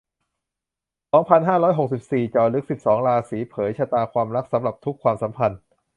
[1.11, 5.59] สองพันห้าร้อยหกสิบสี่ เจาะลึก สิบสอง ราศี เผยชะตาความรักสำหรับทุกความสัมพันธ์